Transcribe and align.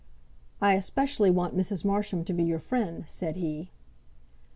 "I 0.59 0.73
especially 0.73 1.29
want 1.29 1.55
Mrs. 1.55 1.85
Marsham 1.85 2.25
to 2.25 2.33
be 2.33 2.41
your 2.41 2.57
friend," 2.57 3.03
said 3.07 3.35
he. 3.35 3.69